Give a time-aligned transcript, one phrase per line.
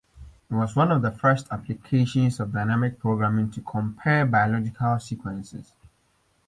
[0.49, 5.73] It was one of the first applications of dynamic programming to compare biological sequences.